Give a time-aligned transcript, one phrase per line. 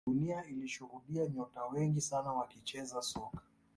[0.07, 3.41] dunia ilishuhudia nyota wengi sana wakicheza soka